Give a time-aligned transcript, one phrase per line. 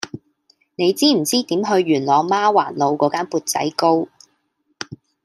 [0.77, 4.07] 你知唔知點去元朗媽橫路嗰間缽仔糕